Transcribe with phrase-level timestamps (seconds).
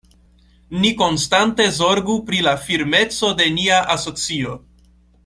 [0.85, 4.57] Ni konstante zorgu pri la firmeco de nia asocio.